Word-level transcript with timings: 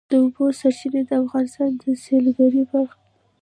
د 0.09 0.11
اوبو 0.23 0.45
سرچینې 0.59 1.01
د 1.07 1.11
افغانستان 1.23 1.69
د 1.81 1.83
سیلګرۍ 2.03 2.63
برخه 2.71 2.89
ده. 2.95 2.99